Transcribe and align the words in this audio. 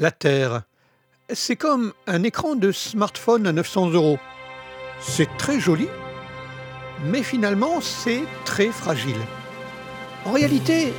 La 0.00 0.12
Terre, 0.12 0.62
c'est 1.28 1.56
comme 1.56 1.92
un 2.06 2.22
écran 2.22 2.54
de 2.54 2.70
smartphone 2.70 3.48
à 3.48 3.52
900 3.52 3.90
euros. 3.90 4.20
C'est 5.00 5.28
très 5.38 5.58
joli, 5.58 5.88
mais 7.06 7.24
finalement 7.24 7.80
c'est 7.80 8.22
très 8.44 8.68
fragile. 8.68 9.18
En 10.24 10.30
réalité, 10.30 10.92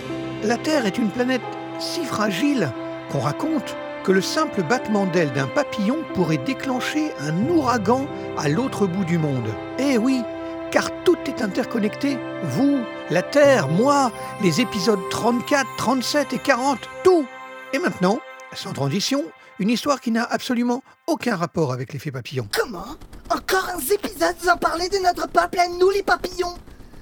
la 0.44 0.58
Terre 0.58 0.86
est 0.86 0.98
une 0.98 1.12
planète 1.12 1.42
si 1.80 2.04
fragile 2.04 2.74
qu'on 3.10 3.22
raconte 3.22 3.74
que 4.04 4.12
le 4.12 4.20
simple 4.20 4.64
battement 4.64 5.06
d'aile 5.06 5.32
d'un 5.32 5.48
papillon 5.48 6.00
pourrait 6.14 6.38
déclencher 6.38 7.14
un 7.22 7.48
ouragan 7.48 8.06
à 8.38 8.50
l'autre 8.50 8.86
bout 8.86 9.06
du 9.06 9.18
monde. 9.18 9.48
Eh 9.78 9.98
oui, 9.98 10.24
car 10.72 10.90
tout 11.06 11.18
est 11.26 11.42
interconnecté. 11.42 12.18
Vous, 12.44 12.84
la 13.10 13.22
Terre, 13.22 13.70
moi, 13.70 14.12
les 14.44 14.60
épisodes 14.60 15.00
34, 15.10 15.66
37 15.78 16.34
et 16.34 16.40
40, 16.40 16.80
tout. 17.06 17.26
Et 17.72 17.80
maintenant, 17.80 18.20
sans 18.54 18.74
transition, 18.74 19.24
une 19.60 19.70
histoire 19.70 20.02
qui 20.02 20.12
n'a 20.12 20.24
absolument 20.24 20.84
aucun 21.08 21.36
rapport 21.36 21.72
avec 21.74 21.94
l'effet 21.94 22.12
papillon. 22.12 22.48
Comment 22.54 22.96
Encore 23.30 23.70
un 23.70 23.80
épisode 23.80 24.36
sans 24.42 24.58
parler 24.58 24.90
de 24.90 24.98
notre 24.98 25.28
peuple 25.28 25.60
à 25.60 25.68
nous 25.68 25.90
les 25.90 26.04
papillons 26.04 26.56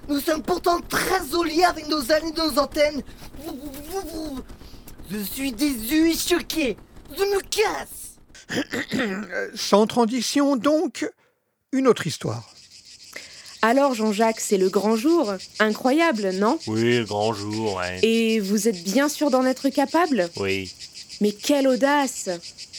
Nous 0.08 0.20
sommes 0.20 0.44
pourtant 0.44 0.80
très 0.82 1.26
jolis 1.32 1.64
avec 1.64 1.88
nos 1.88 2.02
ailes 2.02 2.24
et 2.28 2.32
nos 2.38 2.60
antennes. 2.60 3.02
Je 5.10 5.18
suis 5.20 5.52
déçu 5.52 6.12
et 6.12 6.16
choqué. 6.18 6.78
Je 7.16 7.24
me 7.24 7.42
casse. 7.42 8.18
Sans 9.56 9.88
transition 9.88 10.56
donc, 10.56 11.10
une 11.72 11.88
autre 11.88 12.08
histoire. 12.08 12.50
Alors 13.62 13.94
Jean-Jacques, 13.94 14.40
c'est 14.40 14.58
le 14.58 14.70
grand 14.70 14.96
jour. 14.96 15.34
Incroyable, 15.60 16.32
non? 16.34 16.60
Oui, 16.68 17.00
le 17.00 17.06
grand 17.06 17.34
jour, 17.34 17.76
ouais. 17.76 18.00
Et 18.04 18.40
vous 18.40 18.68
êtes 18.68 18.84
bien 18.84 19.10
sûr 19.10 19.32
d'en 19.32 19.46
être 19.46 19.70
capable? 19.70 20.30
Oui. 20.38 20.74
Mais 21.22 21.32
quelle 21.32 21.68
audace 21.68 22.30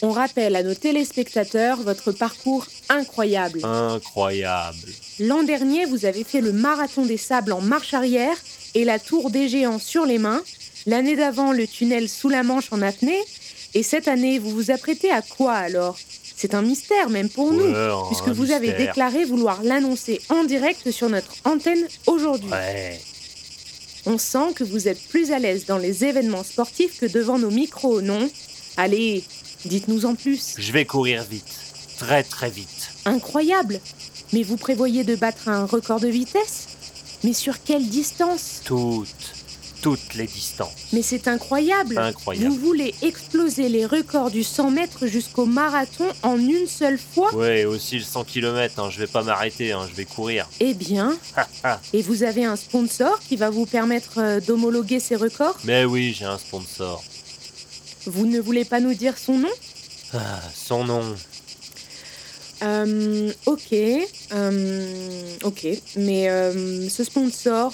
On 0.01 0.11
rappelle 0.11 0.55
à 0.55 0.63
nos 0.63 0.73
téléspectateurs 0.73 1.81
votre 1.81 2.11
parcours 2.11 2.65
incroyable. 2.87 3.59
Incroyable. 3.63 4.77
L'an 5.19 5.43
dernier, 5.43 5.85
vous 5.85 6.05
avez 6.05 6.23
fait 6.23 6.41
le 6.41 6.53
marathon 6.53 7.05
des 7.05 7.17
sables 7.17 7.51
en 7.51 7.61
marche 7.61 7.93
arrière 7.93 8.37
et 8.75 8.85
la 8.85 8.99
tour 8.99 9.29
des 9.29 9.49
géants 9.49 9.79
sur 9.79 10.05
les 10.05 10.17
mains. 10.17 10.41
L'année 10.85 11.15
d'avant, 11.15 11.51
le 11.51 11.67
tunnel 11.67 12.07
sous 12.07 12.29
la 12.29 12.43
Manche 12.43 12.71
en 12.71 12.81
apnée. 12.81 13.19
Et 13.73 13.83
cette 13.83 14.07
année, 14.07 14.39
vous 14.39 14.49
vous 14.49 14.71
apprêtez 14.71 15.11
à 15.11 15.21
quoi 15.21 15.53
alors? 15.53 15.97
C'est 16.35 16.53
un 16.53 16.61
mystère 16.61 17.09
même 17.09 17.29
pour 17.29 17.51
nous, 17.51 17.73
puisque 18.07 18.29
vous 18.29 18.51
avez 18.51 18.71
déclaré 18.71 19.25
vouloir 19.25 19.61
l'annoncer 19.61 20.21
en 20.29 20.45
direct 20.45 20.89
sur 20.89 21.09
notre 21.09 21.33
antenne 21.43 21.85
aujourd'hui. 22.07 22.49
Ouais. 22.49 22.97
On 24.05 24.17
sent 24.17 24.53
que 24.55 24.63
vous 24.63 24.87
êtes 24.87 25.01
plus 25.09 25.31
à 25.31 25.39
l'aise 25.39 25.65
dans 25.65 25.77
les 25.77 26.05
événements 26.05 26.43
sportifs 26.43 26.99
que 26.99 27.05
devant 27.05 27.37
nos 27.37 27.51
micros, 27.51 28.01
non? 28.01 28.29
Allez, 28.77 29.23
dites-nous 29.65 30.05
en 30.05 30.15
plus. 30.15 30.55
Je 30.57 30.71
vais 30.71 30.85
courir 30.85 31.23
vite. 31.23 31.59
Très 31.97 32.23
très 32.23 32.49
vite. 32.49 32.91
Incroyable 33.05 33.79
Mais 34.31 34.43
vous 34.43 34.57
prévoyez 34.57 35.03
de 35.03 35.15
battre 35.15 35.49
un 35.49 35.65
record 35.65 35.99
de 35.99 36.07
vitesse? 36.07 36.67
Mais 37.23 37.33
sur 37.33 37.61
quelle 37.61 37.87
distance? 37.87 38.61
Toutes. 38.63 39.38
Toutes 39.81 40.15
les 40.15 40.27
distances. 40.27 40.73
Mais 40.93 41.01
c'est 41.01 41.27
incroyable 41.27 41.97
Incroyable. 41.97 42.49
Vous 42.49 42.59
voulez 42.59 42.93
exploser 43.01 43.69
les 43.69 43.85
records 43.85 44.29
du 44.31 44.43
100 44.43 44.71
mètres 44.71 45.07
jusqu'au 45.07 45.45
marathon 45.45 46.05
en 46.23 46.37
une 46.37 46.67
seule 46.67 46.97
fois? 46.97 47.33
Ouais, 47.33 47.65
aussi 47.65 47.97
le 47.97 48.03
100 48.03 48.23
km, 48.25 48.79
hein, 48.79 48.89
je 48.89 48.99
vais 48.99 49.07
pas 49.07 49.23
m'arrêter, 49.23 49.71
hein, 49.71 49.87
je 49.89 49.95
vais 49.95 50.05
courir. 50.05 50.47
Eh 50.59 50.73
bien, 50.73 51.17
et 51.93 52.01
vous 52.01 52.23
avez 52.23 52.45
un 52.45 52.55
sponsor 52.55 53.19
qui 53.19 53.35
va 53.35 53.49
vous 53.49 53.65
permettre 53.65 54.19
euh, 54.19 54.39
d'homologuer 54.39 54.99
ces 54.99 55.15
records? 55.15 55.57
Mais 55.63 55.85
oui, 55.85 56.15
j'ai 56.17 56.25
un 56.25 56.37
sponsor. 56.37 57.03
Vous 58.05 58.25
ne 58.25 58.39
voulez 58.39 58.65
pas 58.65 58.79
nous 58.79 58.93
dire 58.93 59.17
son 59.17 59.37
nom? 59.37 59.49
Ah, 60.13 60.41
son 60.53 60.83
nom. 60.83 61.15
Euh, 62.61 63.31
ok, 63.45 63.73
euh, 64.33 65.31
ok, 65.43 65.67
mais 65.95 66.29
euh, 66.29 66.89
ce 66.89 67.03
sponsor, 67.05 67.73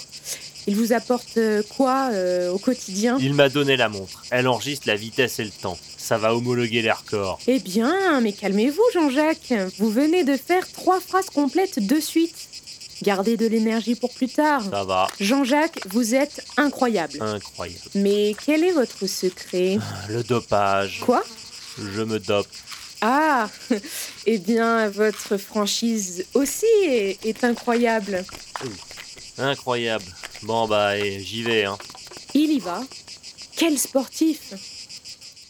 il 0.66 0.76
vous 0.76 0.92
apporte 0.92 1.36
euh, 1.36 1.62
quoi 1.76 2.10
euh, 2.12 2.50
au 2.50 2.58
quotidien? 2.58 3.16
Il 3.20 3.34
m'a 3.34 3.48
donné 3.48 3.76
la 3.76 3.88
montre. 3.88 4.24
Elle 4.30 4.48
enregistre 4.48 4.88
la 4.88 4.96
vitesse 4.96 5.38
et 5.38 5.44
le 5.44 5.50
temps. 5.50 5.78
Ça 5.96 6.18
va 6.18 6.34
homologuer 6.34 6.82
les 6.82 6.90
records. 6.92 7.38
Eh 7.46 7.58
bien, 7.58 8.20
mais 8.20 8.32
calmez-vous 8.32 8.82
Jean-Jacques, 8.94 9.52
vous 9.78 9.90
venez 9.90 10.24
de 10.24 10.36
faire 10.36 10.70
trois 10.72 11.00
phrases 11.00 11.30
complètes 11.30 11.84
de 11.84 12.00
suite. 12.00 12.48
Gardez 13.02 13.36
de 13.36 13.46
l'énergie 13.46 13.94
pour 13.94 14.12
plus 14.12 14.28
tard. 14.28 14.62
Ça 14.70 14.84
va. 14.84 15.06
Jean-Jacques, 15.20 15.80
vous 15.88 16.14
êtes 16.14 16.44
incroyable. 16.56 17.18
Incroyable. 17.20 17.80
Mais 17.94 18.34
quel 18.44 18.64
est 18.64 18.72
votre 18.72 19.06
secret? 19.06 19.78
Le 20.08 20.22
dopage. 20.22 21.00
Quoi? 21.00 21.22
Je 21.78 22.02
me 22.02 22.18
dope. 22.18 22.48
Ah 23.02 23.50
Eh 24.26 24.38
bien, 24.38 24.88
votre 24.88 25.36
franchise 25.36 26.24
aussi 26.34 26.64
est, 26.84 27.24
est 27.24 27.44
incroyable. 27.44 28.24
Incroyable. 29.38 30.04
Bon 30.42 30.68
bah, 30.68 30.98
j'y 31.00 31.42
vais, 31.42 31.64
hein. 31.64 31.76
Il 32.34 32.52
y 32.52 32.58
va. 32.58 32.82
Quel 33.56 33.78
sportif 33.78 34.52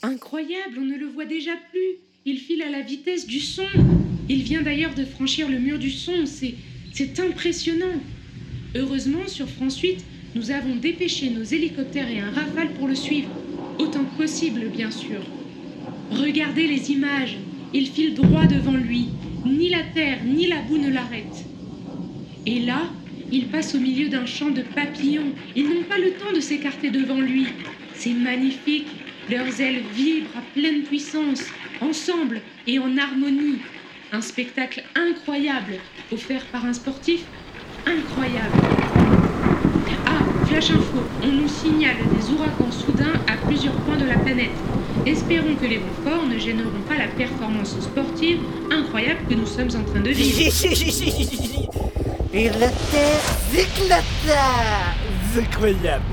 Incroyable, 0.02 0.76
on 0.78 0.84
ne 0.84 0.96
le 0.96 1.06
voit 1.06 1.24
déjà 1.24 1.52
plus. 1.70 1.96
Il 2.24 2.38
file 2.38 2.62
à 2.62 2.70
la 2.70 2.82
vitesse 2.82 3.26
du 3.26 3.40
son. 3.40 3.66
Il 4.28 4.42
vient 4.42 4.62
d'ailleurs 4.62 4.94
de 4.94 5.04
franchir 5.04 5.48
le 5.48 5.58
mur 5.58 5.78
du 5.78 5.90
son. 5.90 6.26
C'est, 6.26 6.54
c'est 6.92 7.18
impressionnant. 7.20 8.00
Heureusement, 8.74 9.26
sur 9.26 9.48
France 9.48 9.78
8, 9.80 10.04
nous 10.34 10.50
avons 10.50 10.76
dépêché 10.76 11.30
nos 11.30 11.42
hélicoptères 11.42 12.10
et 12.10 12.20
un 12.20 12.30
rafale 12.30 12.72
pour 12.74 12.86
le 12.86 12.94
suivre. 12.94 13.30
Autant 13.78 14.04
que 14.04 14.16
possible, 14.22 14.68
bien 14.68 14.90
sûr. 14.90 15.20
Regardez 16.12 16.66
les 16.68 16.90
images. 16.92 17.38
Il 17.74 17.88
file 17.88 18.14
droit 18.14 18.46
devant 18.46 18.76
lui. 18.76 19.08
Ni 19.44 19.68
la 19.68 19.82
terre, 19.82 20.18
ni 20.24 20.46
la 20.46 20.60
boue 20.62 20.78
ne 20.78 20.90
l'arrêtent. 20.90 21.44
Et 22.46 22.60
là, 22.60 22.82
il 23.32 23.48
passe 23.48 23.74
au 23.74 23.78
milieu 23.78 24.08
d'un 24.08 24.26
champ 24.26 24.50
de 24.50 24.62
papillons. 24.62 25.32
Ils 25.54 25.68
n'ont 25.68 25.82
pas 25.82 25.98
le 25.98 26.12
temps 26.12 26.32
de 26.34 26.40
s'écarter 26.40 26.90
devant 26.90 27.20
lui. 27.20 27.46
C'est 27.94 28.12
magnifique. 28.12 28.88
Leurs 29.28 29.60
ailes 29.60 29.82
vibrent 29.94 30.30
à 30.36 30.42
pleine 30.54 30.82
puissance, 30.82 31.42
ensemble 31.80 32.40
et 32.66 32.78
en 32.78 32.96
harmonie. 32.96 33.58
Un 34.12 34.20
spectacle 34.20 34.84
incroyable, 34.94 35.74
offert 36.12 36.44
par 36.46 36.64
un 36.64 36.72
sportif 36.72 37.24
incroyable. 37.86 38.54
Ah, 40.06 40.46
flash 40.46 40.70
info, 40.70 41.02
on 41.24 41.32
nous 41.32 41.48
signale 41.48 41.96
des 42.16 42.30
ouragans 42.30 42.70
soudains 42.70 43.20
à 43.26 43.36
plusieurs 43.46 43.74
points 43.80 43.96
de 43.96 44.06
la 44.06 44.18
planète. 44.18 44.50
Espérons 45.04 45.56
que 45.56 45.66
les 45.66 45.78
vents 45.78 46.02
forts 46.04 46.26
ne 46.26 46.38
gêneront 46.38 46.82
pas 46.88 46.96
la 46.96 47.08
performance 47.08 47.80
sportive 47.80 48.38
incroyable 48.70 49.20
que 49.28 49.34
nous 49.34 49.46
sommes 49.46 49.70
en 49.74 49.82
train 49.82 50.00
de 50.00 50.10
vivre. 50.10 51.72
Et 52.38 52.50
la 52.50 52.68
terre 52.68 53.22
s'éclata 53.50 54.04
C'est 55.32 55.40
incroyable 55.40 56.04